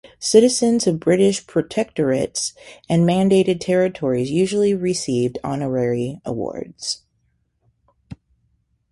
[0.17, 2.53] Citizens of British protectorates
[2.89, 7.03] and mandated territories usually received honorary awards.